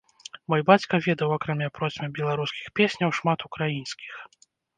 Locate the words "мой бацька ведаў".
0.51-1.33